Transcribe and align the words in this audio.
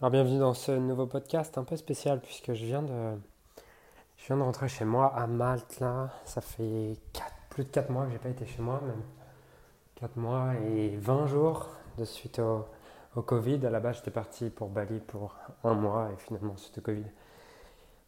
Alors 0.00 0.12
bienvenue 0.12 0.38
dans 0.38 0.54
ce 0.54 0.70
nouveau 0.70 1.06
podcast 1.06 1.58
un 1.58 1.64
peu 1.64 1.76
spécial 1.76 2.20
puisque 2.20 2.52
je 2.52 2.64
viens 2.64 2.82
de, 2.82 3.18
je 4.16 4.26
viens 4.28 4.36
de 4.36 4.42
rentrer 4.42 4.68
chez 4.68 4.84
moi 4.84 5.12
à 5.12 5.26
Malte 5.26 5.80
là. 5.80 6.10
Ça 6.24 6.40
fait 6.40 6.92
plus 7.50 7.64
de 7.64 7.68
4 7.70 7.90
mois 7.90 8.06
que 8.06 8.12
j'ai 8.12 8.18
pas 8.18 8.28
été 8.28 8.46
chez 8.46 8.62
moi, 8.62 8.80
même 8.86 9.02
4 9.96 10.16
mois 10.16 10.52
et 10.54 10.96
20 10.98 11.26
jours 11.26 11.66
de 11.96 12.04
suite 12.04 12.38
au, 12.38 12.64
Covid. 13.22 13.66
À 13.66 13.70
la 13.70 13.80
base 13.80 13.96
j'étais 13.96 14.12
parti 14.12 14.50
pour 14.50 14.68
Bali 14.68 15.00
pour 15.00 15.34
un 15.64 15.74
mois 15.74 16.10
et 16.12 16.16
finalement 16.16 16.56
suite 16.56 16.78
au 16.78 16.82
Covid. 16.82 17.06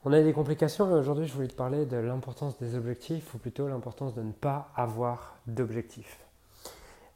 On 0.04 0.12
a 0.12 0.20
eu 0.20 0.22
des 0.22 0.32
complications 0.32 0.88
et 0.94 0.94
aujourd'hui 0.96 1.26
je 1.26 1.34
voulais 1.34 1.48
te 1.48 1.56
parler 1.56 1.86
de 1.86 1.96
l'importance 1.96 2.56
des 2.58 2.76
objectifs 2.76 3.34
ou 3.34 3.38
plutôt 3.38 3.66
l'importance 3.66 4.14
de 4.14 4.22
ne 4.22 4.30
pas 4.30 4.70
avoir 4.76 5.38
d'objectifs. 5.48 6.20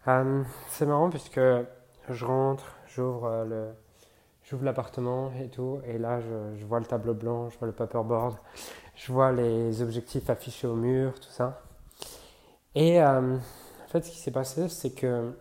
Euh, 0.08 0.42
c'est 0.70 0.84
marrant 0.84 1.10
puisque 1.10 1.40
je 2.08 2.24
rentre, 2.24 2.74
j'ouvre 2.88 3.26
euh, 3.26 3.44
le 3.44 3.83
j'ouvre 4.44 4.64
l'appartement 4.64 5.32
et 5.42 5.48
tout, 5.48 5.80
et 5.86 5.98
là 5.98 6.20
je, 6.20 6.64
vois 6.64 6.78
le 6.78 6.86
tableau 6.86 7.14
blanc, 7.14 7.48
je 7.50 7.58
vois 7.58 7.66
le 7.66 7.72
paperboard, 7.72 8.36
je 8.94 9.12
vois 9.12 9.32
les 9.32 9.82
objectifs 9.82 10.28
affichés 10.30 10.66
au 10.66 10.74
mur, 10.74 11.18
tout 11.18 11.30
ça. 11.30 11.62
Et 12.74 13.00
euh, 13.00 13.36
en 13.36 13.88
fait, 13.88 14.04
ce 14.04 14.10
qui 14.10 14.18
s'est 14.18 14.30
passé, 14.30 14.68
c'est 14.68 14.94
que 14.94 15.32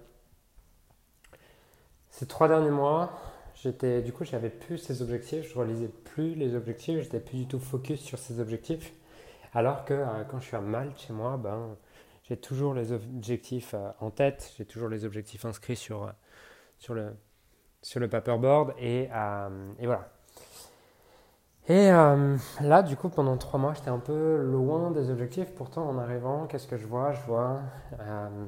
ces 2.09 2.27
trois 2.27 2.47
derniers 2.47 2.69
mois, 2.69 3.11
j'étais, 3.55 4.01
du 4.01 4.13
coup, 4.13 4.23
j'avais 4.23 4.49
plus 4.49 4.77
ces 4.77 5.01
objectifs, 5.01 5.51
je 5.51 5.57
réalisais 5.57 5.87
plus 5.87 6.35
les 6.35 6.55
objectifs, 6.55 7.01
j'étais 7.01 7.19
plus 7.19 7.39
du 7.39 7.47
tout 7.47 7.59
focus 7.59 8.01
sur 8.01 8.19
ces 8.19 8.39
objectifs. 8.39 8.93
Alors 9.53 9.85
que 9.85 9.93
euh, 9.93 10.23
quand 10.29 10.39
je 10.39 10.45
suis 10.45 10.55
à 10.55 10.61
Malte 10.61 10.97
chez 10.99 11.13
moi, 11.13 11.37
ben, 11.37 11.75
j'ai 12.23 12.37
toujours 12.37 12.73
les 12.73 12.91
objectifs 12.91 13.73
euh, 13.73 13.91
en 13.99 14.11
tête, 14.11 14.53
j'ai 14.57 14.65
toujours 14.65 14.89
les 14.89 15.05
objectifs 15.05 15.45
inscrits 15.45 15.75
sur, 15.75 16.11
sur 16.79 16.93
le, 16.93 17.13
sur 17.83 17.99
le 17.99 18.07
paperboard 18.07 18.73
et, 18.79 19.09
euh, 19.13 19.73
voilà. 19.83 20.09
Et 21.69 21.91
euh, 21.91 22.35
là, 22.61 22.81
du 22.81 22.97
coup, 22.97 23.09
pendant 23.09 23.37
trois 23.37 23.59
mois, 23.59 23.73
j'étais 23.73 23.89
un 23.89 23.99
peu 23.99 24.37
loin 24.37 24.91
des 24.91 25.09
objectifs. 25.09 25.53
Pourtant, 25.53 25.87
en 25.87 25.97
arrivant, 25.97 26.45
qu'est-ce 26.47 26.67
que 26.67 26.77
je 26.77 26.87
vois? 26.87 27.11
Je 27.11 27.21
vois 27.21 27.61
euh, 27.99 28.45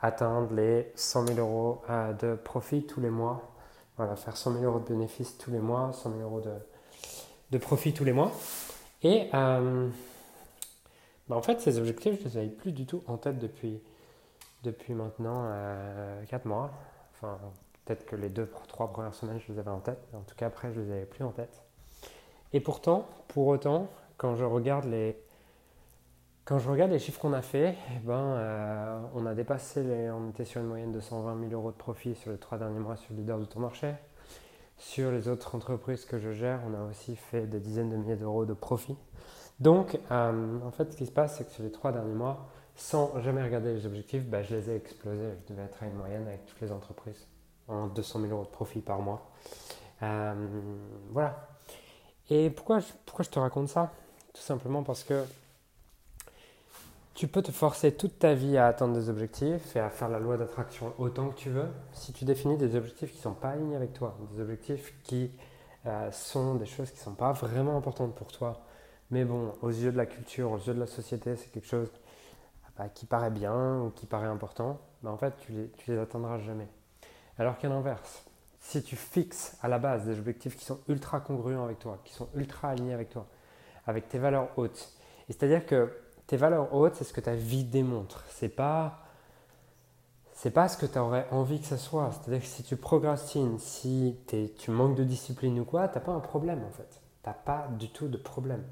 atteindre 0.00 0.52
les 0.54 0.92
100 0.94 1.26
000 1.28 1.38
euros 1.38 1.82
de 2.20 2.34
profit 2.34 2.84
tous 2.86 3.00
les 3.00 3.10
mois. 3.10 3.54
Voilà, 3.96 4.14
faire 4.14 4.36
100 4.36 4.52
000 4.52 4.64
euros 4.64 4.78
de 4.78 4.84
bénéfices 4.84 5.36
tous 5.38 5.50
les 5.50 5.58
mois, 5.58 5.92
100 5.92 6.10
000 6.10 6.22
euros 6.22 6.40
de, 6.40 6.54
de 7.50 7.58
profit 7.58 7.92
tous 7.92 8.04
les 8.04 8.12
mois. 8.12 8.30
Et 9.02 9.30
bah, 9.32 9.60
en 11.30 11.42
fait, 11.42 11.60
ces 11.60 11.78
objectifs, 11.78 12.14
je 12.20 12.24
ne 12.24 12.28
les 12.28 12.36
avais 12.36 12.48
plus 12.48 12.70
du 12.70 12.86
tout 12.86 13.02
en 13.08 13.16
tête 13.16 13.40
depuis, 13.40 13.80
depuis 14.62 14.94
maintenant 14.94 15.50
4 16.28 16.44
mois. 16.44 16.70
Enfin, 17.16 17.36
Peut-être 17.88 18.04
que 18.04 18.16
les 18.16 18.28
deux, 18.28 18.50
trois 18.68 18.92
premières 18.92 19.14
semaines, 19.14 19.40
je 19.40 19.50
les 19.50 19.58
avais 19.58 19.70
en 19.70 19.80
tête. 19.80 19.98
En 20.12 20.20
tout 20.20 20.34
cas, 20.36 20.48
après, 20.48 20.70
je 20.74 20.80
les 20.82 20.92
avais 20.92 21.06
plus 21.06 21.24
en 21.24 21.30
tête. 21.30 21.62
Et 22.52 22.60
pourtant, 22.60 23.08
pour 23.28 23.46
autant, 23.46 23.88
quand 24.18 24.36
je 24.36 24.44
regarde 24.44 24.84
les, 24.84 25.16
chiffres 26.98 27.18
qu'on 27.18 27.32
a 27.32 27.40
fait, 27.40 27.76
eh 27.96 27.98
ben, 28.00 28.12
euh, 28.14 29.00
on 29.14 29.24
a 29.24 29.32
dépassé, 29.32 30.10
on 30.10 30.28
était 30.28 30.44
sur 30.44 30.60
une 30.60 30.66
moyenne 30.66 30.92
de 30.92 31.00
120 31.00 31.40
000 31.48 31.52
euros 31.52 31.70
de 31.70 31.78
profit 31.78 32.14
sur 32.14 32.30
les 32.30 32.36
trois 32.36 32.58
derniers 32.58 32.78
mois 32.78 32.96
sur 32.96 33.14
le 33.14 33.20
leader 33.20 33.38
de 33.38 33.46
ton 33.46 33.60
marché. 33.60 33.94
Sur 34.76 35.10
les 35.10 35.26
autres 35.26 35.54
entreprises 35.54 36.04
que 36.04 36.18
je 36.18 36.32
gère, 36.32 36.60
on 36.68 36.74
a 36.74 36.86
aussi 36.90 37.16
fait 37.16 37.46
des 37.46 37.58
dizaines 37.58 37.88
de 37.88 37.96
milliers 37.96 38.16
d'euros 38.16 38.44
de 38.44 38.52
profit. 38.52 38.98
Donc, 39.60 39.98
euh, 40.10 40.58
en 40.62 40.70
fait, 40.72 40.92
ce 40.92 40.96
qui 40.98 41.06
se 41.06 41.12
passe, 41.12 41.38
c'est 41.38 41.44
que 41.44 41.52
sur 41.52 41.62
les 41.62 41.72
trois 41.72 41.92
derniers 41.92 42.12
mois, 42.12 42.50
sans 42.76 43.18
jamais 43.22 43.42
regarder 43.42 43.72
les 43.72 43.86
objectifs, 43.86 44.26
ben, 44.26 44.42
je 44.42 44.56
les 44.56 44.68
ai 44.68 44.76
explosés. 44.76 45.30
Je 45.48 45.54
devais 45.54 45.64
être 45.64 45.82
à 45.82 45.86
une 45.86 45.96
moyenne 45.96 46.26
avec 46.26 46.44
toutes 46.44 46.60
les 46.60 46.70
entreprises 46.70 47.26
en 47.68 47.86
200 47.86 48.20
000 48.20 48.32
euros 48.32 48.44
de 48.44 48.48
profit 48.48 48.80
par 48.80 49.00
mois. 49.00 49.30
Euh, 50.02 50.34
voilà. 51.10 51.48
Et 52.30 52.50
pourquoi 52.50 52.80
je, 52.80 53.28
te 53.28 53.38
raconte 53.38 53.68
ça? 53.68 53.92
Tout 54.34 54.42
simplement 54.42 54.82
parce 54.82 55.02
que 55.02 55.24
tu 57.14 57.26
peux 57.26 57.42
te 57.42 57.50
forcer 57.50 57.92
toute 57.92 58.18
ta 58.18 58.34
vie 58.34 58.58
à 58.58 58.66
atteindre 58.66 58.94
des 58.94 59.08
objectifs 59.08 59.74
et 59.74 59.80
à 59.80 59.90
faire 59.90 60.08
la 60.08 60.20
loi 60.20 60.36
d'attraction 60.36 60.92
autant 60.98 61.30
que 61.30 61.36
tu 61.36 61.50
veux 61.50 61.68
si 61.92 62.12
tu 62.12 62.24
définis 62.24 62.56
des 62.56 62.76
objectifs 62.76 63.10
qui 63.10 63.16
ne 63.16 63.22
sont 63.22 63.32
pas 63.32 63.50
alignés 63.50 63.76
avec 63.76 63.92
toi, 63.92 64.16
des 64.32 64.40
objectifs 64.40 64.94
qui 65.02 65.30
euh, 65.86 66.12
sont 66.12 66.54
des 66.54 66.66
choses 66.66 66.90
qui 66.90 66.98
ne 66.98 67.02
sont 67.02 67.14
pas 67.14 67.32
vraiment 67.32 67.76
importantes 67.76 68.14
pour 68.14 68.30
toi. 68.30 68.60
Mais 69.10 69.24
bon, 69.24 69.54
aux 69.62 69.70
yeux 69.70 69.90
de 69.90 69.96
la 69.96 70.06
culture, 70.06 70.52
aux 70.52 70.58
yeux 70.58 70.74
de 70.74 70.80
la 70.80 70.86
société, 70.86 71.34
c'est 71.36 71.50
quelque 71.50 71.66
chose 71.66 71.90
bah, 72.76 72.88
qui 72.90 73.06
paraît 73.06 73.30
bien 73.30 73.80
ou 73.80 73.90
qui 73.90 74.04
paraît 74.04 74.26
important. 74.26 74.78
Mais 75.02 75.08
en 75.08 75.16
fait, 75.16 75.34
tu 75.38 75.52
les, 75.52 75.70
tu 75.70 75.92
les 75.92 75.98
atteindras 75.98 76.38
jamais. 76.40 76.68
Alors 77.38 77.58
qu'à 77.58 77.68
l'inverse, 77.68 78.24
si 78.60 78.82
tu 78.82 78.96
fixes 78.96 79.56
à 79.62 79.68
la 79.68 79.78
base 79.78 80.04
des 80.04 80.18
objectifs 80.18 80.56
qui 80.56 80.64
sont 80.64 80.80
ultra 80.88 81.20
congruents 81.20 81.64
avec 81.64 81.78
toi, 81.78 82.00
qui 82.04 82.12
sont 82.12 82.28
ultra 82.34 82.70
alignés 82.70 82.94
avec 82.94 83.10
toi, 83.10 83.26
avec 83.86 84.08
tes 84.08 84.18
valeurs 84.18 84.50
hautes, 84.56 84.92
c'est-à-dire 85.28 85.64
que 85.64 85.92
tes 86.26 86.36
valeurs 86.36 86.74
hautes, 86.74 86.96
c'est 86.96 87.04
ce 87.04 87.12
que 87.12 87.20
ta 87.20 87.34
vie 87.34 87.64
démontre. 87.64 88.24
C'est 88.28 88.48
pas 88.48 89.04
c'est 90.34 90.52
pas 90.52 90.68
ce 90.68 90.76
que 90.76 90.86
tu 90.86 90.98
aurais 90.98 91.26
envie 91.32 91.60
que 91.60 91.66
ce 91.66 91.76
soit. 91.76 92.12
C'est-à-dire 92.12 92.42
que 92.42 92.46
si 92.46 92.62
tu 92.62 92.76
procrastines, 92.76 93.58
si 93.58 94.16
tu 94.56 94.70
manques 94.70 94.94
de 94.94 95.02
discipline 95.02 95.58
ou 95.58 95.64
quoi, 95.64 95.88
tu 95.88 95.94
n'as 95.94 96.00
pas 96.00 96.12
un 96.12 96.20
problème 96.20 96.62
en 96.64 96.70
fait. 96.70 97.00
Tu 97.24 97.28
n'as 97.28 97.34
pas 97.34 97.66
du 97.76 97.90
tout 97.90 98.06
de 98.06 98.16
problème. 98.16 98.62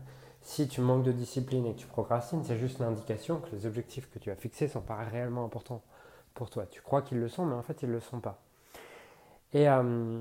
Si 0.42 0.68
tu 0.68 0.80
manques 0.80 1.02
de 1.02 1.10
discipline 1.10 1.66
et 1.66 1.74
que 1.74 1.80
tu 1.80 1.88
procrastines, 1.88 2.44
c'est 2.44 2.56
juste 2.56 2.78
l'indication 2.78 3.40
que 3.40 3.50
les 3.50 3.66
objectifs 3.66 4.08
que 4.10 4.20
tu 4.20 4.30
as 4.30 4.36
fixés 4.36 4.68
sont 4.68 4.80
pas 4.80 4.98
réellement 4.98 5.44
importants 5.44 5.82
pour 6.34 6.50
toi. 6.50 6.66
Tu 6.66 6.80
crois 6.82 7.02
qu'ils 7.02 7.18
le 7.18 7.28
sont, 7.28 7.44
mais 7.44 7.56
en 7.56 7.62
fait, 7.62 7.82
ils 7.82 7.88
ne 7.88 7.94
le 7.94 8.00
sont 8.00 8.20
pas. 8.20 8.38
Et 9.56 9.70
euh, 9.70 10.20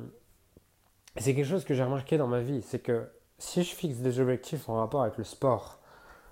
c'est 1.17 1.35
quelque 1.35 1.45
chose 1.45 1.65
que 1.65 1.73
j'ai 1.73 1.83
remarqué 1.83 2.17
dans 2.17 2.27
ma 2.27 2.39
vie, 2.39 2.61
c'est 2.61 2.79
que 2.79 3.09
si 3.37 3.63
je 3.63 3.75
fixe 3.75 3.97
des 3.97 4.21
objectifs 4.21 4.69
en 4.69 4.75
rapport 4.75 5.01
avec 5.01 5.17
le 5.17 5.25
sport, 5.25 5.79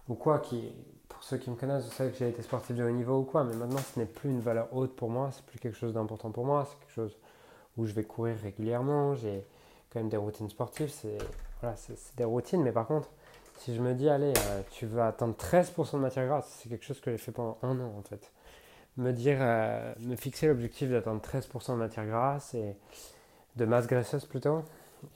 ou 0.07 0.13
quoi, 0.13 0.39
qui, 0.39 0.71
pour 1.09 1.21
ceux 1.21 1.35
qui 1.35 1.49
me 1.49 1.57
connaissent, 1.57 1.83
vous 1.83 1.91
savez 1.91 2.11
que 2.11 2.17
j'ai 2.17 2.29
été 2.29 2.41
sportif 2.41 2.77
de 2.77 2.81
haut 2.81 2.89
niveau 2.89 3.17
ou 3.19 3.23
quoi, 3.23 3.43
mais 3.43 3.55
maintenant 3.57 3.81
ce 3.93 3.99
n'est 3.99 4.05
plus 4.05 4.29
une 4.29 4.39
valeur 4.39 4.69
haute 4.71 4.95
pour 4.95 5.09
moi, 5.09 5.31
c'est 5.33 5.43
plus 5.43 5.59
quelque 5.59 5.75
chose 5.75 5.91
d'important 5.91 6.31
pour 6.31 6.45
moi, 6.45 6.65
c'est 6.65 6.79
quelque 6.79 6.93
chose 6.93 7.17
où 7.75 7.85
je 7.85 7.91
vais 7.91 8.05
courir 8.05 8.37
régulièrement, 8.41 9.15
j'ai 9.15 9.43
quand 9.91 9.99
même 9.99 10.07
des 10.07 10.15
routines 10.15 10.49
sportives, 10.49 10.89
c'est 10.89 11.17
voilà, 11.59 11.75
des 12.15 12.23
routines, 12.23 12.63
mais 12.63 12.71
par 12.71 12.87
contre, 12.87 13.09
si 13.57 13.75
je 13.75 13.81
me 13.81 13.93
dis, 13.95 14.07
allez, 14.07 14.31
euh, 14.33 14.61
tu 14.71 14.85
veux 14.85 15.01
atteindre 15.01 15.35
13% 15.35 15.97
de 15.97 15.97
matière 15.97 16.25
grasse, 16.25 16.57
c'est 16.61 16.69
quelque 16.69 16.85
chose 16.85 17.01
que 17.01 17.11
j'ai 17.11 17.17
fait 17.17 17.33
pendant 17.33 17.57
un 17.63 17.77
an 17.81 17.95
en 17.97 18.01
fait 18.03 18.31
me 18.97 19.11
dire, 19.11 19.37
euh, 19.39 19.93
me 19.99 20.15
fixer 20.15 20.47
l'objectif 20.47 20.89
d'atteindre 20.89 21.21
13% 21.21 21.73
de 21.73 21.77
matière 21.77 22.05
grasse 22.05 22.53
et 22.53 22.75
de 23.55 23.65
masse 23.65 23.87
graisseuse 23.87 24.25
plutôt, 24.25 24.63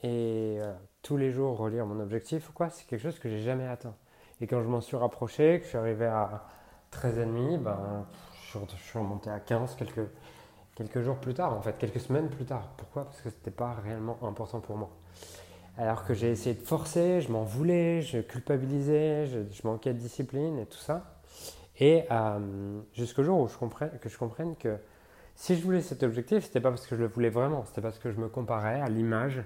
et 0.02 0.58
euh, 0.60 0.72
tous 1.02 1.16
les 1.16 1.30
jours 1.30 1.56
relire 1.56 1.86
mon 1.86 2.00
objectif 2.00 2.48
ou 2.50 2.52
quoi, 2.52 2.70
c'est 2.70 2.86
quelque 2.86 3.02
chose 3.02 3.18
que 3.18 3.28
j'ai 3.28 3.40
jamais 3.40 3.66
atteint. 3.66 3.94
Et 4.40 4.46
quand 4.46 4.62
je 4.62 4.68
m'en 4.68 4.80
suis 4.80 4.96
rapproché, 4.96 5.58
que 5.58 5.64
je 5.64 5.68
suis 5.70 5.78
arrivé 5.78 6.06
à 6.06 6.44
13,5, 6.92 7.58
ben, 7.58 8.06
je, 8.52 8.58
suis 8.76 8.98
remonté 8.98 9.30
à 9.30 9.40
15 9.40 9.74
quelques, 9.76 10.08
quelques 10.74 11.02
jours 11.02 11.16
plus 11.16 11.34
tard, 11.34 11.54
en 11.54 11.60
fait, 11.60 11.76
quelques 11.78 12.00
semaines 12.00 12.28
plus 12.28 12.44
tard. 12.44 12.68
Pourquoi? 12.76 13.04
Parce 13.04 13.20
que 13.20 13.30
ce 13.30 13.34
n'était 13.34 13.50
pas 13.50 13.74
réellement 13.84 14.18
important 14.22 14.60
pour 14.60 14.76
moi. 14.76 14.90
Alors 15.76 16.04
que 16.04 16.14
j'ai 16.14 16.30
essayé 16.30 16.56
de 16.56 16.62
forcer, 16.62 17.20
je 17.20 17.30
m'en 17.30 17.44
voulais, 17.44 18.02
je 18.02 18.18
culpabilisais, 18.18 19.26
je 19.26 19.66
manquais 19.66 19.92
de 19.92 19.98
discipline 19.98 20.58
et 20.58 20.66
tout 20.66 20.78
ça. 20.78 21.17
Et 21.80 22.04
euh, 22.10 22.80
jusqu'au 22.92 23.22
jour 23.22 23.40
où 23.40 23.48
je 23.48 23.56
comprenne, 23.56 23.90
que 24.00 24.08
je 24.08 24.18
comprenne 24.18 24.56
que 24.56 24.76
si 25.34 25.56
je 25.56 25.62
voulais 25.62 25.80
cet 25.80 26.02
objectif, 26.02 26.44
c'était 26.44 26.60
pas 26.60 26.70
parce 26.70 26.86
que 26.86 26.96
je 26.96 27.00
le 27.00 27.06
voulais 27.06 27.30
vraiment, 27.30 27.64
c'était 27.64 27.80
parce 27.80 27.98
que 27.98 28.10
je 28.10 28.18
me 28.18 28.28
comparais 28.28 28.80
à 28.80 28.88
l'image 28.88 29.42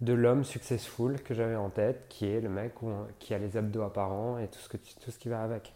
de 0.00 0.14
l'homme 0.14 0.44
successful 0.44 1.20
que 1.22 1.34
j'avais 1.34 1.54
en 1.54 1.68
tête, 1.68 2.06
qui 2.08 2.26
est 2.26 2.40
le 2.40 2.48
mec 2.48 2.72
qui 3.18 3.34
a 3.34 3.38
les 3.38 3.56
abdos 3.56 3.82
apparents 3.82 4.38
et 4.38 4.48
tout 4.48 4.58
ce, 4.58 4.68
que, 4.68 4.76
tout 4.76 5.10
ce 5.10 5.18
qui 5.18 5.28
va 5.28 5.42
avec. 5.42 5.74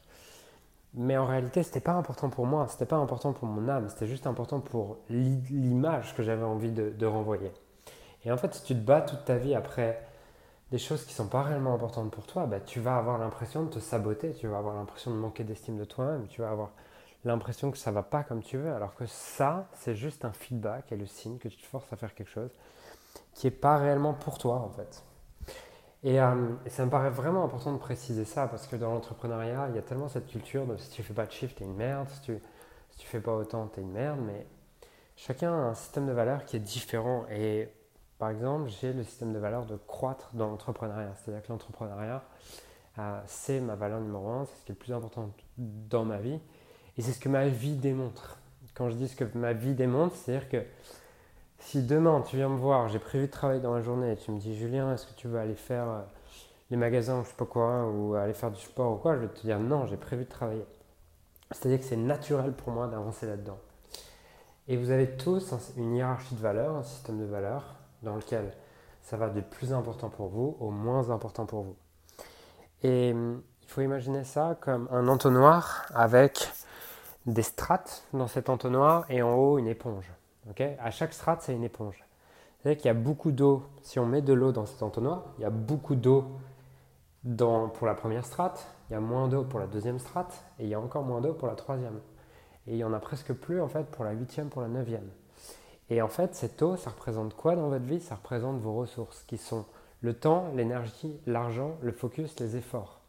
Mais 0.94 1.18
en 1.18 1.26
réalité, 1.26 1.62
c'était 1.62 1.80
pas 1.80 1.92
important 1.92 2.30
pour 2.30 2.46
moi, 2.46 2.66
c'était 2.68 2.86
pas 2.86 2.96
important 2.96 3.34
pour 3.34 3.46
mon 3.46 3.68
âme, 3.68 3.88
c'était 3.90 4.06
juste 4.06 4.26
important 4.26 4.60
pour 4.60 4.98
l'image 5.10 6.14
que 6.16 6.22
j'avais 6.22 6.42
envie 6.42 6.72
de, 6.72 6.88
de 6.88 7.06
renvoyer. 7.06 7.52
Et 8.24 8.32
en 8.32 8.38
fait, 8.38 8.54
si 8.54 8.64
tu 8.64 8.74
te 8.74 8.80
bats 8.80 9.02
toute 9.02 9.24
ta 9.26 9.36
vie 9.36 9.54
après 9.54 10.02
des 10.70 10.78
choses 10.78 11.04
qui 11.04 11.14
sont 11.14 11.28
pas 11.28 11.42
réellement 11.42 11.74
importantes 11.74 12.10
pour 12.10 12.26
toi, 12.26 12.46
bah, 12.46 12.60
tu 12.60 12.80
vas 12.80 12.96
avoir 12.96 13.18
l'impression 13.18 13.64
de 13.64 13.70
te 13.70 13.78
saboter, 13.78 14.32
tu 14.34 14.48
vas 14.48 14.58
avoir 14.58 14.74
l'impression 14.74 15.10
de 15.10 15.16
manquer 15.16 15.44
d'estime 15.44 15.78
de 15.78 15.84
toi-même, 15.84 16.26
tu 16.26 16.40
vas 16.40 16.50
avoir 16.50 16.70
l'impression 17.24 17.70
que 17.70 17.78
ça 17.78 17.90
va 17.92 18.02
pas 18.02 18.24
comme 18.24 18.42
tu 18.42 18.56
veux, 18.56 18.72
alors 18.72 18.94
que 18.94 19.06
ça, 19.06 19.68
c'est 19.74 19.94
juste 19.94 20.24
un 20.24 20.32
feedback 20.32 20.92
et 20.92 20.96
le 20.96 21.06
signe 21.06 21.38
que 21.38 21.48
tu 21.48 21.56
te 21.56 21.66
forces 21.66 21.92
à 21.92 21.96
faire 21.96 22.14
quelque 22.14 22.30
chose 22.30 22.50
qui 23.34 23.46
est 23.46 23.52
pas 23.52 23.76
réellement 23.76 24.14
pour 24.14 24.38
toi 24.38 24.56
en 24.56 24.70
fait. 24.70 25.02
Et, 26.02 26.20
euh, 26.20 26.52
et, 26.64 26.70
ça 26.70 26.84
me 26.84 26.90
paraît 26.90 27.10
vraiment 27.10 27.44
important 27.44 27.72
de 27.72 27.78
préciser 27.78 28.24
ça 28.24 28.46
parce 28.46 28.66
que 28.66 28.76
dans 28.76 28.92
l'entrepreneuriat, 28.92 29.68
il 29.70 29.76
y 29.76 29.78
a 29.78 29.82
tellement 29.82 30.08
cette 30.08 30.26
culture 30.26 30.66
de 30.66 30.76
si 30.76 30.90
tu 30.90 31.02
fais 31.02 31.14
pas 31.14 31.26
de 31.26 31.32
chiffre, 31.32 31.54
tu 31.56 31.62
es 31.62 31.66
une 31.66 31.74
merde, 31.74 32.08
si 32.08 32.20
tu, 32.20 32.38
si 32.90 32.98
tu 32.98 33.06
fais 33.06 33.20
pas 33.20 33.34
autant, 33.34 33.68
tu 33.68 33.80
es 33.80 33.82
une 33.82 33.92
merde, 33.92 34.20
mais 34.24 34.46
chacun 35.16 35.52
a 35.52 35.56
un 35.56 35.74
système 35.74 36.06
de 36.06 36.12
valeurs 36.12 36.44
qui 36.44 36.56
est 36.56 36.60
différent 36.60 37.24
et 37.30 37.68
par 38.18 38.30
exemple, 38.30 38.70
j'ai 38.80 38.92
le 38.92 39.04
système 39.04 39.32
de 39.32 39.38
valeur 39.38 39.66
de 39.66 39.76
croître 39.76 40.30
dans 40.32 40.48
l'entrepreneuriat. 40.48 41.14
C'est-à-dire 41.16 41.42
que 41.42 41.52
l'entrepreneuriat, 41.52 42.22
euh, 42.98 43.20
c'est 43.26 43.60
ma 43.60 43.74
valeur 43.74 44.00
numéro 44.00 44.28
un, 44.28 44.46
c'est 44.46 44.56
ce 44.56 44.64
qui 44.64 44.72
est 44.72 44.74
le 44.74 44.78
plus 44.78 44.92
important 44.92 45.30
dans 45.56 46.04
ma 46.04 46.18
vie. 46.18 46.38
Et 46.96 47.02
c'est 47.02 47.12
ce 47.12 47.20
que 47.20 47.28
ma 47.28 47.46
vie 47.46 47.76
démontre. 47.76 48.38
Quand 48.74 48.88
je 48.88 48.94
dis 48.94 49.08
ce 49.08 49.16
que 49.16 49.24
ma 49.36 49.52
vie 49.52 49.74
démontre, 49.74 50.14
c'est-à-dire 50.16 50.48
que 50.48 50.64
Si 51.58 51.82
demain 51.82 52.22
tu 52.22 52.36
viens 52.36 52.48
me 52.48 52.56
voir, 52.56 52.88
j'ai 52.88 52.98
prévu 52.98 53.26
de 53.26 53.30
travailler 53.30 53.60
dans 53.60 53.74
la 53.74 53.80
journée 53.80 54.12
et 54.12 54.16
tu 54.16 54.30
me 54.30 54.38
dis 54.38 54.56
Julien, 54.56 54.92
est-ce 54.94 55.06
que 55.06 55.14
tu 55.14 55.26
veux 55.26 55.38
aller 55.38 55.54
faire 55.54 55.88
euh, 55.88 56.02
les 56.70 56.76
magasins 56.76 57.20
ou 57.20 57.24
je 57.24 57.30
sais 57.30 57.36
pas 57.36 57.46
quoi, 57.46 57.86
ou 57.88 58.14
aller 58.14 58.34
faire 58.34 58.50
du 58.50 58.60
sport 58.60 58.92
ou 58.92 58.96
quoi, 58.96 59.16
je 59.16 59.20
vais 59.22 59.28
te 59.28 59.40
dire 59.40 59.58
non, 59.58 59.86
j'ai 59.86 59.96
prévu 59.96 60.24
de 60.24 60.28
travailler. 60.28 60.64
C'est-à-dire 61.50 61.80
que 61.80 61.84
c'est 61.84 61.96
naturel 61.96 62.52
pour 62.52 62.72
moi 62.72 62.86
d'avancer 62.86 63.26
là-dedans. 63.26 63.58
Et 64.68 64.76
vous 64.76 64.90
avez 64.90 65.16
tous 65.16 65.54
une 65.76 65.96
hiérarchie 65.96 66.34
de 66.34 66.40
valeurs, 66.40 66.76
un 66.76 66.82
système 66.82 67.18
de 67.18 67.24
valeurs 67.24 67.76
dans 68.06 68.16
lequel 68.16 68.52
ça 69.02 69.16
va 69.16 69.28
du 69.28 69.42
plus 69.42 69.72
important 69.72 70.08
pour 70.08 70.28
vous 70.28 70.56
au 70.60 70.70
moins 70.70 71.10
important 71.10 71.44
pour 71.44 71.62
vous. 71.62 71.76
Et 72.82 73.12
hum, 73.12 73.42
il 73.62 73.68
faut 73.68 73.82
imaginer 73.82 74.24
ça 74.24 74.56
comme 74.60 74.88
un 74.90 75.08
entonnoir 75.08 75.86
avec 75.94 76.48
des 77.26 77.42
strates 77.42 78.06
dans 78.12 78.28
cet 78.28 78.48
entonnoir 78.48 79.04
et 79.10 79.22
en 79.22 79.34
haut 79.34 79.58
une 79.58 79.66
éponge. 79.66 80.10
à 80.78 80.90
chaque 80.90 81.12
strate, 81.12 81.42
c'est 81.42 81.52
une 81.52 81.64
éponge. 81.64 82.04
C'est-à-dire 82.58 82.80
qu'il 82.80 82.86
y 82.86 82.90
a 82.90 82.94
beaucoup 82.94 83.32
d'eau. 83.32 83.64
Si 83.82 83.98
on 83.98 84.06
met 84.06 84.22
de 84.22 84.32
l'eau 84.32 84.52
dans 84.52 84.66
cet 84.66 84.82
entonnoir, 84.82 85.24
il 85.38 85.42
y 85.42 85.44
a 85.44 85.50
beaucoup 85.50 85.96
d'eau 85.96 86.24
pour 87.74 87.86
la 87.86 87.94
première 87.94 88.24
strate, 88.24 88.68
il 88.88 88.92
y 88.92 88.96
a 88.96 89.00
moins 89.00 89.26
d'eau 89.26 89.42
pour 89.42 89.58
la 89.58 89.66
deuxième 89.66 89.98
strate, 89.98 90.44
et 90.60 90.64
il 90.64 90.68
y 90.68 90.74
a 90.74 90.80
encore 90.80 91.02
moins 91.02 91.20
d'eau 91.20 91.34
pour 91.34 91.48
la 91.48 91.56
troisième. 91.56 91.98
Et 92.68 92.74
il 92.74 92.78
y 92.78 92.84
en 92.84 92.92
a 92.92 93.00
presque 93.00 93.32
plus 93.32 93.60
en 93.60 93.66
fait 93.68 93.84
pour 93.90 94.04
la 94.04 94.12
huitième, 94.12 94.48
pour 94.48 94.62
la 94.62 94.68
neuvième. 94.68 95.10
Et 95.90 96.02
en 96.02 96.08
fait, 96.08 96.34
cette 96.34 96.60
eau, 96.62 96.76
ça 96.76 96.90
représente 96.90 97.34
quoi 97.34 97.54
dans 97.54 97.68
votre 97.68 97.84
vie? 97.84 98.00
Ça 98.00 98.16
représente 98.16 98.60
vos 98.60 98.74
ressources, 98.74 99.22
qui 99.26 99.38
sont 99.38 99.64
le 100.00 100.14
temps, 100.14 100.50
l'énergie, 100.54 101.18
l'argent, 101.26 101.76
le 101.82 101.92
focus, 101.92 102.38
les 102.40 102.56
efforts. 102.56 103.00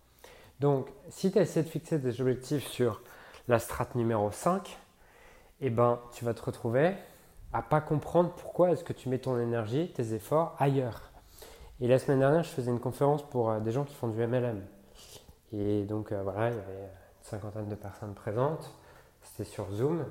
Donc, 0.59 0.87
si 1.09 1.31
tu 1.31 1.39
essaies 1.39 1.63
de 1.63 1.69
fixer 1.69 1.99
des 1.99 2.21
objectifs 2.21 2.67
sur 2.67 3.01
la 3.47 3.59
strate 3.59 3.95
numéro 3.95 4.31
5, 4.31 4.77
eh 5.61 5.69
ben, 5.69 5.99
tu 6.13 6.25
vas 6.25 6.33
te 6.33 6.43
retrouver 6.43 6.93
à 7.53 7.61
pas 7.61 7.81
comprendre 7.81 8.31
pourquoi 8.35 8.71
est-ce 8.71 8.83
que 8.83 8.93
tu 8.93 9.09
mets 9.09 9.19
ton 9.19 9.39
énergie, 9.39 9.91
tes 9.93 10.13
efforts 10.13 10.55
ailleurs. 10.59 11.11
Et 11.79 11.87
la 11.87 11.99
semaine 11.99 12.19
dernière, 12.19 12.43
je 12.43 12.49
faisais 12.49 12.71
une 12.71 12.79
conférence 12.79 13.23
pour 13.23 13.49
euh, 13.49 13.59
des 13.59 13.71
gens 13.71 13.83
qui 13.83 13.93
font 13.93 14.07
du 14.07 14.17
MLM. 14.17 14.61
Et 15.53 15.83
donc 15.83 16.11
euh, 16.11 16.21
voilà, 16.23 16.49
il 16.49 16.55
y 16.55 16.59
avait 16.59 16.81
une 16.81 17.23
cinquantaine 17.23 17.69
de 17.69 17.75
personnes 17.75 18.13
présentes. 18.13 18.71
C'était 19.21 19.49
sur 19.49 19.71
Zoom. 19.71 20.03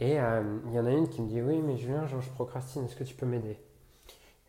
Et 0.00 0.18
euh, 0.18 0.58
il 0.66 0.72
y 0.72 0.78
en 0.78 0.86
a 0.86 0.90
une 0.90 1.08
qui 1.08 1.22
me 1.22 1.28
dit 1.28 1.40
Oui, 1.40 1.60
mais 1.60 1.76
Julien, 1.76 2.06
je 2.06 2.16
procrastine, 2.30 2.84
est-ce 2.84 2.96
que 2.96 3.04
tu 3.04 3.14
peux 3.14 3.26
m'aider? 3.26 3.58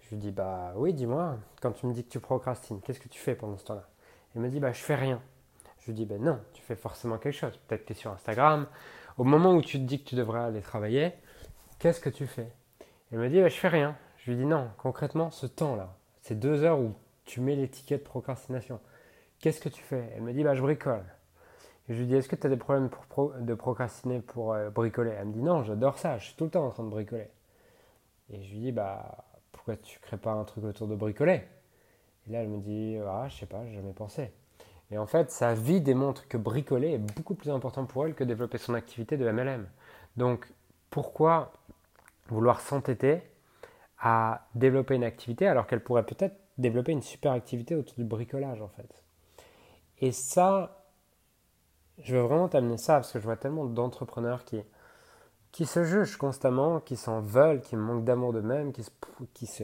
Je 0.01 0.09
lui 0.11 0.17
dis 0.17 0.31
Bah 0.31 0.73
oui, 0.75 0.93
dis-moi, 0.93 1.37
quand 1.61 1.71
tu 1.71 1.85
me 1.85 1.93
dis 1.93 2.03
que 2.03 2.09
tu 2.09 2.19
procrastines, 2.19 2.81
qu'est-ce 2.81 2.99
que 2.99 3.09
tu 3.09 3.19
fais 3.19 3.35
pendant 3.35 3.57
ce 3.57 3.65
temps-là? 3.65 3.87
Elle 4.35 4.41
me 4.41 4.49
dit 4.49 4.59
Bah 4.59 4.71
je 4.71 4.81
fais 4.81 4.95
rien. 4.95 5.21
Je 5.79 5.87
lui 5.87 5.93
dis 5.93 6.05
Ben 6.05 6.21
non, 6.21 6.39
tu 6.53 6.61
fais 6.63 6.75
forcément 6.75 7.17
quelque 7.17 7.37
chose. 7.37 7.57
Peut-être 7.67 7.81
que 7.81 7.87
tu 7.87 7.93
es 7.93 7.95
sur 7.95 8.11
Instagram. 8.11 8.67
Au 9.17 9.23
moment 9.23 9.53
où 9.53 9.61
tu 9.61 9.77
te 9.77 9.83
dis 9.83 10.03
que 10.03 10.09
tu 10.09 10.15
devrais 10.15 10.41
aller 10.41 10.61
travailler, 10.61 11.13
qu'est-ce 11.79 12.01
que 12.01 12.09
tu 12.09 12.27
fais? 12.27 12.51
Elle 13.11 13.19
me 13.19 13.29
dit 13.29 13.39
bah, 13.39 13.49
Je 13.49 13.55
fais 13.55 13.67
rien. 13.67 13.95
Je 14.17 14.31
lui 14.31 14.37
dis 14.37 14.45
Non, 14.45 14.69
concrètement, 14.77 15.29
ce 15.29 15.45
temps-là, 15.45 15.95
ces 16.21 16.35
deux 16.35 16.63
heures 16.63 16.79
où 16.79 16.93
tu 17.23 17.39
mets 17.39 17.55
l'étiquette 17.55 18.03
procrastination. 18.03 18.79
Qu'est-ce 19.39 19.61
que 19.61 19.69
tu 19.69 19.83
fais? 19.83 20.11
Elle 20.15 20.23
me 20.23 20.33
dit 20.33 20.43
bah, 20.43 20.55
Je 20.55 20.61
bricole. 20.61 21.05
Et 21.87 21.93
je 21.93 21.99
lui 21.99 22.07
dis 22.07 22.15
Est-ce 22.15 22.29
que 22.29 22.35
tu 22.35 22.47
as 22.47 22.49
des 22.49 22.57
problèmes 22.57 22.89
de 23.41 23.53
procrastiner 23.53 24.19
pour 24.21 24.53
euh, 24.53 24.69
bricoler? 24.69 25.11
Elle 25.11 25.27
me 25.27 25.33
dit 25.33 25.43
Non, 25.43 25.63
j'adore 25.63 25.97
ça, 25.97 26.17
je 26.17 26.25
suis 26.25 26.35
tout 26.35 26.45
le 26.45 26.49
temps 26.49 26.65
en 26.65 26.71
train 26.71 26.83
de 26.83 26.89
bricoler. 26.89 27.29
Et 28.29 28.41
je 28.41 28.51
lui 28.51 28.59
dis 28.59 28.71
bah, 28.71 29.25
Pourquoi 29.51 29.75
tu 29.77 29.99
crées 29.99 30.17
pas 30.17 30.31
un 30.33 30.43
truc 30.43 30.63
autour 30.63 30.87
de 30.87 30.95
bricoler? 30.95 31.43
Et 32.27 32.31
là, 32.31 32.41
elle 32.41 32.49
me 32.49 32.59
dit 32.59 32.97
Ah, 33.07 33.27
je 33.29 33.35
sais 33.37 33.45
pas, 33.45 33.65
j'ai 33.65 33.75
jamais 33.75 33.93
pensé. 33.93 34.31
Et 34.91 34.97
en 34.97 35.05
fait, 35.07 35.31
sa 35.31 35.53
vie 35.53 35.81
démontre 35.81 36.27
que 36.27 36.37
bricoler 36.37 36.93
est 36.93 36.97
beaucoup 36.99 37.35
plus 37.35 37.49
important 37.49 37.85
pour 37.85 38.05
elle 38.05 38.13
que 38.13 38.23
développer 38.23 38.57
son 38.57 38.73
activité 38.75 39.17
de 39.17 39.29
MLM. 39.29 39.67
Donc, 40.15 40.47
pourquoi 40.89 41.53
vouloir 42.27 42.61
s'entêter 42.61 43.21
à 43.99 44.47
développer 44.53 44.95
une 44.95 45.03
activité 45.03 45.47
alors 45.47 45.65
qu'elle 45.65 45.83
pourrait 45.83 46.05
peut-être 46.05 46.35
développer 46.57 46.91
une 46.91 47.01
super 47.01 47.31
activité 47.31 47.75
autour 47.75 47.95
du 47.95 48.03
bricolage 48.03 48.61
en 48.61 48.67
fait? 48.69 49.03
Et 49.99 50.11
ça, 50.11 50.74
je 51.99 52.15
veux 52.15 52.21
vraiment 52.21 52.47
t'amener 52.47 52.77
ça 52.77 52.95
parce 52.95 53.11
que 53.11 53.19
je 53.19 53.23
vois 53.23 53.37
tellement 53.37 53.65
d'entrepreneurs 53.65 54.45
qui, 54.45 54.61
qui 55.51 55.65
se 55.65 55.83
jugent 55.83 56.17
constamment, 56.17 56.79
qui 56.79 56.95
s'en 56.95 57.21
veulent, 57.21 57.61
qui 57.61 57.75
manquent 57.75 58.03
d'amour 58.03 58.33
d'eux-mêmes, 58.33 58.73
qui 58.73 58.83
se, 58.83 58.91
qui 59.33 59.45
se, 59.47 59.63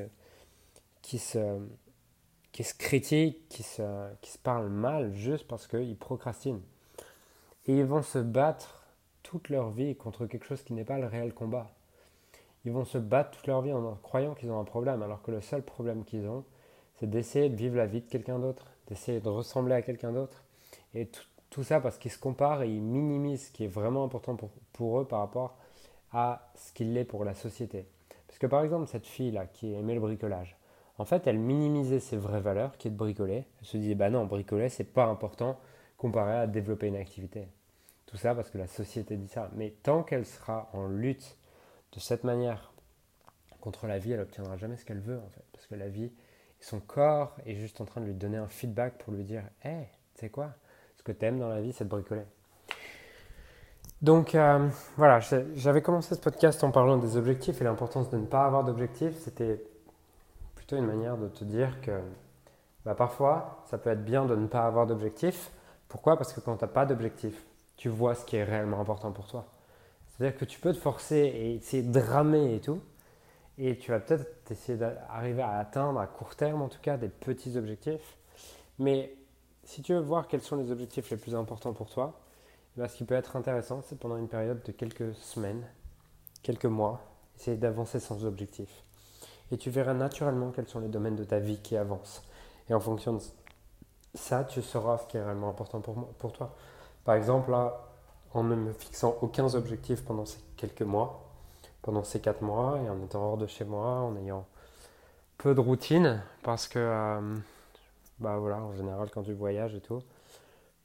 qui 1.01 1.19
se, 1.19 1.59
qui 2.51 2.63
se 2.63 2.73
critiquent, 2.73 3.47
qui 3.49 3.63
se, 3.63 3.81
qui 4.21 4.31
se 4.31 4.37
parlent 4.37 4.69
mal 4.69 5.13
juste 5.13 5.47
parce 5.47 5.67
qu'ils 5.67 5.97
procrastinent. 5.97 6.61
Et 7.67 7.77
ils 7.77 7.85
vont 7.85 8.01
se 8.01 8.19
battre 8.19 8.85
toute 9.23 9.49
leur 9.49 9.69
vie 9.69 9.95
contre 9.95 10.25
quelque 10.25 10.45
chose 10.45 10.63
qui 10.63 10.73
n'est 10.73 10.85
pas 10.85 10.97
le 10.97 11.07
réel 11.07 11.33
combat 11.33 11.71
ils 12.65 12.71
vont 12.71 12.85
se 12.85 12.97
battre 12.97 13.31
toute 13.31 13.47
leur 13.47 13.61
vie 13.61 13.73
en 13.73 13.95
croyant 13.95 14.35
qu'ils 14.35 14.51
ont 14.51 14.59
un 14.59 14.65
problème, 14.65 15.01
alors 15.01 15.21
que 15.21 15.31
le 15.31 15.41
seul 15.41 15.63
problème 15.63 16.03
qu'ils 16.03 16.27
ont, 16.27 16.43
c'est 16.95 17.09
d'essayer 17.09 17.49
de 17.49 17.55
vivre 17.55 17.75
la 17.75 17.87
vie 17.87 18.01
de 18.01 18.09
quelqu'un 18.09 18.39
d'autre, 18.39 18.67
d'essayer 18.87 19.19
de 19.19 19.29
ressembler 19.29 19.73
à 19.73 19.81
quelqu'un 19.81 20.11
d'autre. 20.11 20.43
Et 20.93 21.09
ça 21.63 21.79
parce 21.81 21.97
qu'ils 21.97 22.11
se 22.11 22.17
comparent 22.17 22.63
et 22.63 22.69
ils 22.69 22.81
minimisent 22.81 23.47
ce 23.47 23.51
qui 23.51 23.65
est 23.65 23.67
vraiment 23.67 24.03
important 24.03 24.35
pour, 24.35 24.49
pour 24.73 24.99
eux 24.99 25.05
par 25.05 25.19
rapport 25.19 25.57
à 26.13 26.51
ce 26.55 26.71
qu'il 26.73 26.95
est 26.97 27.05
pour 27.05 27.25
la 27.25 27.35
société. 27.35 27.85
Parce 28.27 28.39
que 28.39 28.47
par 28.47 28.63
exemple, 28.63 28.87
cette 28.87 29.05
fille-là 29.05 29.45
qui 29.47 29.73
aimait 29.73 29.93
le 29.93 29.99
bricolage, 29.99 30.57
en 30.97 31.05
fait, 31.05 31.25
elle 31.27 31.39
minimisait 31.39 31.99
ses 31.99 32.17
vraies 32.17 32.41
valeurs, 32.41 32.77
qui 32.77 32.87
est 32.87 32.91
de 32.91 32.95
bricoler. 32.95 33.45
Elle 33.59 33.65
se 33.65 33.77
disait, 33.77 33.95
bah 33.95 34.09
non, 34.09 34.25
bricoler, 34.25 34.69
c'est 34.69 34.83
pas 34.83 35.05
important 35.05 35.59
comparé 35.97 36.33
à 36.33 36.47
développer 36.47 36.87
une 36.87 36.95
activité. 36.95 37.47
Tout 38.05 38.17
ça 38.17 38.35
parce 38.35 38.49
que 38.49 38.57
la 38.57 38.67
société 38.67 39.17
dit 39.17 39.27
ça. 39.27 39.49
Mais 39.55 39.71
tant 39.83 40.03
qu'elle 40.03 40.25
sera 40.25 40.69
en 40.73 40.87
lutte 40.87 41.37
de 41.93 41.99
cette 41.99 42.23
manière 42.23 42.71
contre 43.61 43.87
la 43.87 43.99
vie, 43.99 44.11
elle 44.11 44.19
n'obtiendra 44.19 44.57
jamais 44.57 44.77
ce 44.77 44.85
qu'elle 44.85 44.99
veut 44.99 45.19
en 45.19 45.29
fait. 45.29 45.43
Parce 45.53 45.65
que 45.67 45.75
la 45.75 45.89
vie, 45.89 46.11
son 46.59 46.79
corps 46.79 47.35
est 47.45 47.55
juste 47.55 47.81
en 47.81 47.85
train 47.85 48.01
de 48.01 48.05
lui 48.05 48.13
donner 48.13 48.37
un 48.37 48.47
feedback 48.47 48.97
pour 48.97 49.13
lui 49.13 49.23
dire 49.23 49.43
Hé, 49.63 49.69
hey, 49.69 49.87
tu 50.15 50.21
sais 50.21 50.29
quoi? 50.29 50.53
Ce 51.01 51.03
que 51.03 51.13
tu 51.13 51.25
aimes 51.25 51.39
dans 51.39 51.49
la 51.49 51.61
vie, 51.61 51.73
c'est 51.73 51.83
de 51.83 51.89
bricoler. 51.89 52.21
Donc 54.03 54.35
euh, 54.35 54.69
voilà, 54.97 55.19
j'avais 55.55 55.81
commencé 55.81 56.13
ce 56.13 56.19
podcast 56.19 56.63
en 56.63 56.69
parlant 56.69 56.97
des 56.97 57.17
objectifs 57.17 57.59
et 57.59 57.63
l'importance 57.63 58.11
de 58.11 58.17
ne 58.17 58.27
pas 58.27 58.45
avoir 58.45 58.63
d'objectifs. 58.63 59.17
C'était 59.17 59.63
plutôt 60.53 60.75
une 60.75 60.85
manière 60.85 61.17
de 61.17 61.27
te 61.27 61.43
dire 61.43 61.81
que 61.81 62.01
bah, 62.85 62.93
parfois, 62.93 63.63
ça 63.65 63.79
peut 63.79 63.89
être 63.89 64.05
bien 64.05 64.25
de 64.25 64.35
ne 64.35 64.45
pas 64.45 64.67
avoir 64.67 64.85
d'objectifs. 64.85 65.49
Pourquoi? 65.87 66.17
Parce 66.17 66.33
que 66.33 66.39
quand 66.39 66.57
tu 66.57 66.65
n'as 66.65 66.71
pas 66.71 66.85
d'objectif, 66.85 67.47
tu 67.77 67.89
vois 67.89 68.13
ce 68.13 68.23
qui 68.23 68.35
est 68.35 68.43
réellement 68.43 68.79
important 68.79 69.11
pour 69.11 69.25
toi. 69.25 69.47
C'est-à-dire 70.05 70.37
que 70.37 70.45
tu 70.45 70.59
peux 70.59 70.71
te 70.71 70.77
forcer 70.77 71.17
et 71.17 71.55
essayer 71.55 71.81
de 71.81 71.91
dramer 71.91 72.53
et 72.53 72.61
tout, 72.61 72.79
et 73.57 73.75
tu 73.75 73.89
vas 73.89 73.99
peut-être 73.99 74.51
essayer 74.51 74.77
d'arriver 74.77 75.41
à 75.41 75.57
atteindre 75.57 75.99
à 75.99 76.05
court 76.05 76.35
terme 76.35 76.61
en 76.61 76.67
tout 76.67 76.79
cas 76.79 76.97
des 76.97 77.09
petits 77.09 77.57
objectifs. 77.57 78.19
Mais 78.77 79.15
si 79.63 79.81
tu 79.81 79.93
veux 79.93 79.99
voir 79.99 80.27
quels 80.27 80.41
sont 80.41 80.55
les 80.55 80.71
objectifs 80.71 81.09
les 81.09 81.17
plus 81.17 81.35
importants 81.35 81.73
pour 81.73 81.89
toi, 81.89 82.19
eh 82.75 82.81
ben, 82.81 82.87
ce 82.87 82.97
qui 82.97 83.03
peut 83.03 83.15
être 83.15 83.35
intéressant, 83.35 83.81
c'est 83.87 83.99
pendant 83.99 84.17
une 84.17 84.27
période 84.27 84.61
de 84.63 84.71
quelques 84.71 85.13
semaines, 85.15 85.63
quelques 86.41 86.65
mois, 86.65 87.01
essayer 87.37 87.57
d'avancer 87.57 87.99
sans 87.99 88.25
objectif. 88.25 88.69
Et 89.51 89.57
tu 89.57 89.69
verras 89.69 89.93
naturellement 89.93 90.51
quels 90.51 90.67
sont 90.67 90.79
les 90.79 90.87
domaines 90.87 91.15
de 91.15 91.23
ta 91.23 91.39
vie 91.39 91.57
qui 91.61 91.75
avancent. 91.75 92.23
Et 92.69 92.73
en 92.73 92.79
fonction 92.79 93.13
de 93.13 93.21
ça, 94.15 94.43
tu 94.43 94.61
sauras 94.61 94.99
ce 94.99 95.07
qui 95.07 95.17
est 95.17 95.23
réellement 95.23 95.49
important 95.49 95.81
pour, 95.81 96.07
pour 96.13 96.31
toi. 96.31 96.55
Par 97.03 97.15
exemple, 97.15 97.51
là, 97.51 97.87
en 98.33 98.43
ne 98.43 98.55
me 98.55 98.71
fixant 98.71 99.17
aucun 99.21 99.53
objectif 99.53 100.03
pendant 100.03 100.25
ces 100.25 100.39
quelques 100.55 100.81
mois, 100.81 101.29
pendant 101.81 102.03
ces 102.03 102.19
quatre 102.19 102.41
mois, 102.41 102.79
et 102.85 102.89
en 102.89 103.01
étant 103.03 103.23
hors 103.23 103.37
de 103.37 103.47
chez 103.47 103.65
moi, 103.65 103.87
en 104.01 104.15
ayant 104.17 104.45
peu 105.37 105.53
de 105.53 105.59
routine, 105.59 106.21
parce 106.43 106.67
que, 106.67 106.79
euh, 106.79 107.35
bah 108.21 108.37
voilà, 108.37 108.61
en 108.61 108.73
général, 108.73 109.09
quand 109.11 109.23
tu 109.23 109.33
voyages 109.33 109.75
et 109.75 109.81
tout, 109.81 109.99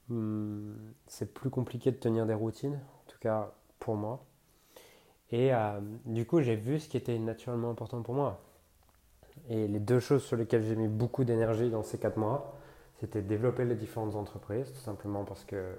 hmm, 0.09 0.73
c'est 1.07 1.33
plus 1.33 1.51
compliqué 1.51 1.93
de 1.93 1.97
tenir 1.97 2.27
des 2.27 2.35
routines, 2.35 2.75
en 2.75 3.11
tout 3.11 3.19
cas 3.21 3.53
pour 3.79 3.97
moi. 3.97 4.25
Et 5.31 5.53
euh, 5.53 5.81
du 6.05 6.27
coup, 6.27 6.41
j'ai 6.41 6.57
vu 6.57 6.81
ce 6.81 6.89
qui 6.89 6.97
était 6.97 7.19
naturellement 7.19 7.71
important 7.71 8.03
pour 8.03 8.15
moi. 8.15 8.41
Et 9.49 9.69
les 9.69 9.81
deux 9.81 10.01
choses 10.01 10.25
sur 10.25 10.37
lesquelles 10.37 10.63
j'ai 10.63 10.77
mis 10.77 10.89
beaucoup 10.89 11.25
d'énergie 11.25 11.71
dans 11.71 11.83
ces 11.83 11.99
quatre 11.99 12.17
mois, 12.17 12.57
c'était 13.01 13.23
développer 13.23 13.65
les 13.65 13.75
différentes 13.75 14.15
entreprises, 14.15 14.73
tout 14.73 14.81
simplement 14.81 15.25
parce 15.25 15.45
que 15.45 15.75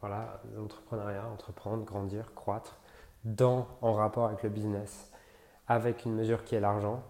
voilà, 0.00 0.42
l'entrepreneuriat, 0.56 1.26
entreprendre, 1.26 1.84
grandir, 1.84 2.34
croître, 2.34 2.76
dans, 3.24 3.66
en 3.80 3.92
rapport 3.92 4.26
avec 4.26 4.42
le 4.42 4.50
business, 4.50 5.10
avec 5.66 6.04
une 6.04 6.14
mesure 6.14 6.44
qui 6.44 6.54
est 6.54 6.60
l'argent, 6.60 7.02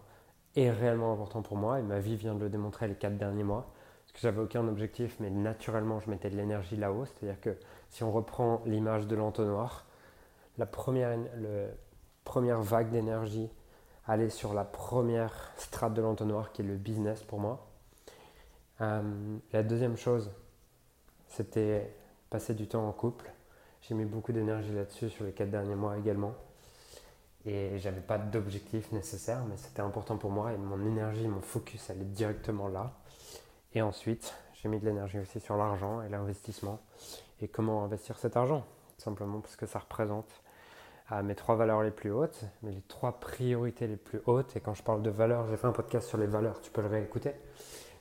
est 0.56 0.70
réellement 0.70 1.12
important 1.12 1.42
pour 1.42 1.56
moi 1.56 1.78
et 1.78 1.82
ma 1.82 2.00
vie 2.00 2.16
vient 2.16 2.34
de 2.34 2.40
le 2.40 2.50
démontrer 2.50 2.88
les 2.88 2.94
quatre 2.94 3.16
derniers 3.16 3.44
mois. 3.44 3.72
Parce 4.10 4.22
que 4.22 4.28
j'avais 4.28 4.40
aucun 4.40 4.66
objectif, 4.66 5.16
mais 5.20 5.30
naturellement 5.30 6.00
je 6.00 6.10
mettais 6.10 6.30
de 6.30 6.36
l'énergie 6.36 6.76
là-haut. 6.76 7.04
C'est-à-dire 7.04 7.40
que 7.40 7.56
si 7.90 8.02
on 8.02 8.10
reprend 8.10 8.60
l'image 8.66 9.06
de 9.06 9.14
l'entonnoir, 9.14 9.86
la 10.58 10.66
première, 10.66 11.16
première 12.24 12.60
vague 12.60 12.90
d'énergie 12.90 13.48
allait 14.06 14.30
sur 14.30 14.52
la 14.52 14.64
première 14.64 15.52
strate 15.56 15.94
de 15.94 16.02
l'entonnoir 16.02 16.50
qui 16.52 16.62
est 16.62 16.64
le 16.64 16.76
business 16.76 17.22
pour 17.22 17.38
moi. 17.38 17.68
Euh, 18.80 19.02
la 19.52 19.62
deuxième 19.62 19.96
chose, 19.96 20.32
c'était 21.28 21.94
passer 22.30 22.54
du 22.54 22.66
temps 22.66 22.88
en 22.88 22.92
couple. 22.92 23.30
J'ai 23.82 23.94
mis 23.94 24.04
beaucoup 24.04 24.32
d'énergie 24.32 24.72
là-dessus 24.72 25.10
sur 25.10 25.24
les 25.24 25.32
quatre 25.32 25.50
derniers 25.50 25.76
mois 25.76 25.96
également. 25.96 26.34
Et 27.46 27.78
j'avais 27.78 28.00
pas 28.00 28.18
d'objectif 28.18 28.92
nécessaire, 28.92 29.44
mais 29.48 29.56
c'était 29.56 29.80
important 29.80 30.16
pour 30.16 30.30
moi 30.30 30.52
et 30.52 30.58
mon 30.58 30.84
énergie, 30.84 31.26
mon 31.26 31.40
focus 31.40 31.88
allait 31.88 32.04
directement 32.04 32.68
là. 32.68 32.92
Et 33.74 33.82
ensuite, 33.82 34.34
j'ai 34.54 34.68
mis 34.68 34.80
de 34.80 34.84
l'énergie 34.84 35.18
aussi 35.18 35.40
sur 35.40 35.56
l'argent 35.56 36.02
et 36.02 36.08
l'investissement 36.08 36.80
et 37.40 37.48
comment 37.48 37.84
investir 37.84 38.18
cet 38.18 38.36
argent. 38.36 38.64
Simplement 38.98 39.40
parce 39.40 39.56
que 39.56 39.66
ça 39.66 39.78
représente 39.78 40.28
à 41.08 41.22
mes 41.22 41.34
trois 41.34 41.56
valeurs 41.56 41.82
les 41.82 41.90
plus 41.90 42.10
hautes, 42.10 42.44
mais 42.62 42.70
les 42.72 42.82
trois 42.82 43.20
priorités 43.20 43.86
les 43.86 43.96
plus 43.96 44.20
hautes. 44.26 44.56
Et 44.56 44.60
quand 44.60 44.74
je 44.74 44.82
parle 44.82 45.02
de 45.02 45.10
valeurs, 45.10 45.46
j'ai 45.48 45.56
fait 45.56 45.66
un 45.66 45.72
podcast 45.72 46.08
sur 46.08 46.18
les 46.18 46.26
valeurs, 46.26 46.60
tu 46.60 46.70
peux 46.70 46.82
le 46.82 46.88
réécouter. 46.88 47.32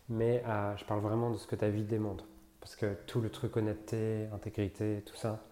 Mais 0.10 0.44
euh, 0.48 0.76
je 0.76 0.86
parle 0.86 1.02
vraiment 1.02 1.30
de 1.30 1.38
ce 1.38 1.48
que 1.48 1.56
ta 1.56 1.70
vie 1.70 1.84
démontre. 1.84 2.26
Parce 2.60 2.76
que 2.76 2.96
tout 3.06 3.22
le 3.22 3.30
truc 3.30 3.56
honnêteté, 3.56 4.28
intégrité, 4.34 5.04
tout 5.06 5.16
ça, 5.16 5.44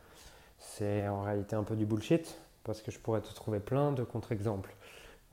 c'est 0.58 1.08
en 1.08 1.22
réalité 1.22 1.56
un 1.56 1.64
peu 1.64 1.76
du 1.76 1.86
bullshit. 1.86 2.40
Parce 2.64 2.82
que 2.82 2.92
je 2.92 3.00
pourrais 3.00 3.22
te 3.22 3.34
trouver 3.34 3.60
plein 3.60 3.92
de 3.92 4.04
contre-exemples 4.04 4.76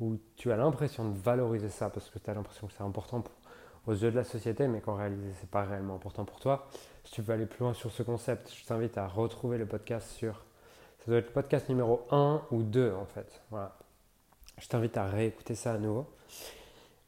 où 0.00 0.18
tu 0.36 0.52
as 0.52 0.56
l'impression 0.56 1.08
de 1.08 1.16
valoriser 1.16 1.68
ça 1.68 1.88
parce 1.88 2.10
que 2.10 2.18
tu 2.18 2.30
as 2.30 2.34
l'impression 2.34 2.66
que 2.66 2.72
c'est 2.72 2.82
important 2.82 3.20
aux 3.86 3.92
yeux 3.92 4.10
de 4.10 4.16
la 4.16 4.24
société, 4.24 4.66
mais 4.68 4.80
qu'en 4.80 4.94
réalité, 4.94 5.28
c'est 5.40 5.50
pas 5.50 5.64
réellement 5.64 5.96
important 5.96 6.24
pour 6.24 6.40
toi. 6.40 6.66
Si 7.04 7.12
tu 7.12 7.22
veux 7.22 7.34
aller 7.34 7.46
plus 7.46 7.60
loin 7.60 7.74
sur 7.74 7.90
ce 7.90 8.02
concept, 8.02 8.52
je 8.54 8.64
t'invite 8.64 8.96
à 8.98 9.06
retrouver 9.06 9.58
le 9.58 9.66
podcast 9.66 10.10
sur 10.10 10.44
ça 11.04 11.10
doit 11.10 11.18
être 11.18 11.26
le 11.26 11.32
podcast 11.32 11.68
numéro 11.68 12.06
1 12.10 12.42
ou 12.50 12.62
2 12.62 12.94
en 12.94 13.04
fait. 13.04 13.42
Voilà. 13.50 13.76
Je 14.58 14.66
t'invite 14.68 14.96
à 14.96 15.04
réécouter 15.04 15.54
ça 15.54 15.74
à 15.74 15.78
nouveau. 15.78 16.06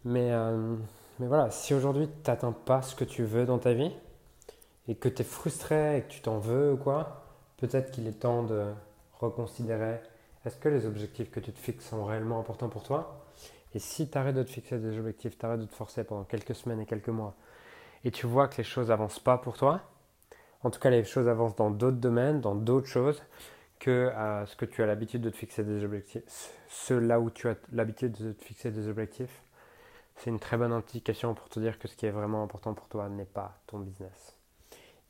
Mais, 0.05 0.33
euh, 0.33 0.77
mais 1.19 1.27
voilà, 1.27 1.51
si 1.51 1.73
aujourd'hui 1.73 2.07
tu 2.07 2.31
n'atteins 2.31 2.53
pas 2.53 2.83
ce 2.83 2.95
que 2.95 3.05
tu 3.05 3.25
veux 3.25 3.47
dans 3.47 3.59
ta 3.59 3.73
vie 3.73 3.91
et 4.87 4.97
que 4.97 5.09
tu 5.09 5.23
es 5.23 5.25
frustré 5.25 5.97
et 5.97 6.03
que 6.03 6.09
tu 6.09 6.21
t'en 6.21 6.39
veux 6.39 6.75
ou 6.75 6.77
quoi, 6.77 7.25
peut-être 7.57 7.91
qu'il 7.91 8.07
est 8.07 8.21
temps 8.21 8.43
de 8.43 8.67
reconsidérer 9.19 10.01
est-ce 10.45 10.57
que 10.57 10.69
les 10.69 10.87
objectifs 10.87 11.31
que 11.31 11.41
tu 11.41 11.53
te 11.53 11.59
fixes 11.59 11.89
sont 11.89 12.05
réellement 12.05 12.39
importants 12.39 12.69
pour 12.69 12.83
toi? 12.83 13.26
Et 13.75 13.79
si 13.79 14.09
tu 14.09 14.17
arrêtes 14.17 14.37
de 14.37 14.43
te 14.43 14.51
fixer 14.51 14.79
des 14.79 14.99
objectifs, 14.99 15.39
tu 15.39 15.45
arrêtes 15.45 15.61
de 15.61 15.67
te 15.67 15.75
forcer 15.75 16.05
pendant 16.05 16.25
quelques 16.25 16.55
semaines 16.55 16.81
et 16.81 16.87
quelques 16.87 17.09
mois, 17.09 17.35
et 18.05 18.11
tu 18.11 18.27
vois 18.27 18.49
que 18.49 18.59
les 18.59 18.65
choses 18.65 18.91
avancent 18.91 19.19
pas 19.19 19.39
pour 19.39 19.57
toi, 19.57 19.83
en 20.63 20.71
tout 20.71 20.81
cas 20.81 20.91
les 20.91 21.05
choses 21.05 21.29
avancent 21.29 21.57
dans 21.57 21.71
d'autres 21.71 21.97
domaines, 21.97 22.41
dans 22.41 22.55
d'autres 22.55 22.87
choses, 22.87 23.23
que 23.79 24.11
à 24.17 24.47
ce 24.47 24.57
que 24.57 24.65
tu 24.65 24.83
as 24.83 24.87
l'habitude 24.87 25.21
de 25.23 25.31
te 25.31 25.37
fixer 25.37 25.65
des 25.65 25.85
objectifs, 25.85 26.23
ce 26.69 26.95
là 26.95 27.21
où 27.21 27.31
tu 27.31 27.49
as 27.49 27.57
l'habitude 27.73 28.13
de 28.13 28.33
te 28.33 28.45
fixer 28.45 28.71
des 28.71 28.89
objectifs, 28.89 29.43
c'est 30.17 30.31
une 30.31 30.39
très 30.39 30.57
bonne 30.57 30.73
indication 30.73 31.35
pour 31.35 31.49
te 31.49 31.61
dire 31.61 31.79
que 31.79 31.89
ce 31.89 31.97
qui 31.97 32.07
est 32.07 32.11
vraiment 32.11 32.43
important 32.43 32.73
pour 32.75 32.89
toi 32.89 33.09
n'est 33.09 33.27
pas 33.27 33.59
ton 33.67 33.79
business. 33.81 34.37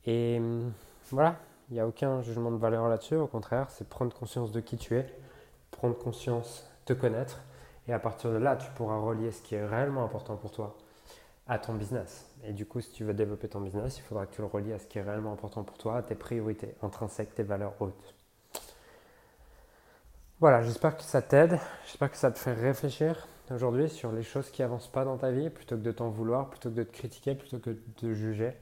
Et 0.05 0.39
hum, 0.39 0.73
voilà, 1.11 1.37
il 1.71 1.75
n'y 1.75 1.81
a 1.81 1.87
aucun 1.87 2.23
jugement 2.23 2.51
de 2.51 2.57
valeur 2.57 2.89
là-dessus, 2.89 3.17
au 3.17 3.27
contraire, 3.27 3.71
c'est 3.71 3.89
prendre 3.89 4.15
conscience 4.15 4.53
de 4.53 4.61
qui 4.61 4.77
tu 4.77 4.97
es, 4.97 5.07
prendre 5.71 5.97
conscience, 5.97 6.69
te 6.85 6.93
connaître, 6.93 7.41
et 7.88 7.93
à 7.93 7.99
partir 7.99 8.31
de 8.31 8.37
là, 8.37 8.57
tu 8.57 8.71
pourras 8.73 8.99
relier 8.99 9.31
ce 9.31 9.43
qui 9.43 9.55
est 9.55 9.64
réellement 9.64 10.05
important 10.05 10.37
pour 10.37 10.50
toi 10.50 10.76
à 11.47 11.59
ton 11.59 11.75
business. 11.75 12.28
Et 12.45 12.52
du 12.52 12.66
coup, 12.66 12.81
si 12.81 12.90
tu 12.90 13.05
veux 13.05 13.14
développer 13.14 13.49
ton 13.49 13.61
business, 13.61 13.99
il 13.99 14.02
faudra 14.02 14.26
que 14.26 14.35
tu 14.35 14.40
le 14.40 14.49
relies 14.49 14.73
à 14.73 14.78
ce 14.78 14.87
qui 14.87 14.99
est 14.99 15.02
réellement 15.02 15.33
important 15.33 15.62
pour 15.62 15.78
toi, 15.78 15.99
à 15.99 16.02
tes 16.02 16.16
priorités 16.16 16.75
intrinsèques, 16.83 17.35
tes 17.35 17.45
valeurs 17.45 17.75
hautes. 17.81 18.14
Voilà, 20.40 20.62
j'espère 20.62 20.97
que 20.97 21.02
ça 21.02 21.23
t'aide, 21.23 21.59
j'espère 21.87 22.11
que 22.11 22.16
ça 22.16 22.31
te 22.31 22.38
fait 22.38 22.52
réfléchir 22.52 23.26
aujourd'hui 23.50 23.88
sur 23.88 24.12
les 24.12 24.23
choses 24.23 24.50
qui 24.50 24.62
avancent 24.62 24.88
pas 24.88 25.05
dans 25.05 25.16
ta 25.16 25.31
vie, 25.31 25.50
plutôt 25.50 25.76
que 25.76 25.83
de 25.83 25.93
t'en 25.93 26.11
vouloir, 26.11 26.50
plutôt 26.50 26.69
que 26.69 26.75
de 26.75 26.83
te 26.83 26.93
critiquer, 26.93 27.35
plutôt 27.35 27.59
que 27.59 27.71
de 27.71 28.12
juger. 28.12 28.52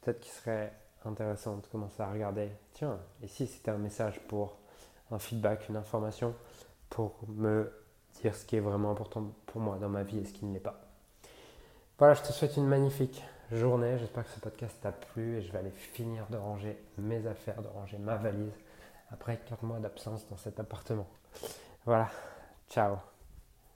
Peut-être 0.00 0.20
qu'il 0.20 0.32
serait 0.32 0.72
intéressant 1.04 1.56
de 1.56 1.66
commencer 1.66 2.02
à 2.02 2.10
regarder, 2.10 2.50
tiens, 2.72 2.98
et 3.22 3.28
si 3.28 3.46
c'était 3.46 3.70
un 3.70 3.78
message 3.78 4.20
pour 4.28 4.58
un 5.10 5.18
feedback, 5.18 5.68
une 5.68 5.76
information, 5.76 6.34
pour 6.90 7.16
me 7.28 7.72
dire 8.20 8.34
ce 8.34 8.44
qui 8.44 8.56
est 8.56 8.60
vraiment 8.60 8.90
important 8.90 9.32
pour 9.46 9.60
moi 9.60 9.78
dans 9.80 9.88
ma 9.88 10.02
vie 10.02 10.18
et 10.18 10.24
ce 10.24 10.32
qui 10.32 10.44
ne 10.44 10.52
l'est 10.52 10.60
pas. 10.60 10.80
Voilà, 11.98 12.14
je 12.14 12.22
te 12.22 12.32
souhaite 12.32 12.56
une 12.56 12.66
magnifique 12.66 13.22
journée. 13.52 13.98
J'espère 13.98 14.24
que 14.24 14.30
ce 14.30 14.40
podcast 14.40 14.76
t'a 14.80 14.92
plu 14.92 15.36
et 15.36 15.42
je 15.42 15.52
vais 15.52 15.58
aller 15.58 15.70
finir 15.70 16.26
de 16.30 16.36
ranger 16.36 16.78
mes 16.98 17.26
affaires, 17.26 17.62
de 17.62 17.68
ranger 17.68 17.98
ma 17.98 18.16
valise 18.16 18.52
après 19.10 19.38
4 19.48 19.64
mois 19.64 19.78
d'absence 19.78 20.26
dans 20.28 20.36
cet 20.36 20.58
appartement. 20.58 21.06
Voilà, 21.84 22.08
ciao 22.68 23.13